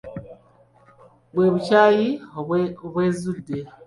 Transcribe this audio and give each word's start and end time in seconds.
Bwe 1.33 1.47
bukyayi 1.53 2.09
obwezudde. 2.83 3.57